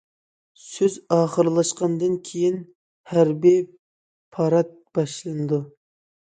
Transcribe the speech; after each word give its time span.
سۆز 0.67 0.93
ئاخىرلاشقاندىن 1.15 2.15
كېيىن، 2.29 2.57
ھەربىي 3.13 3.61
پارات 4.39 4.73
باشلىنىدۇ. 4.99 5.63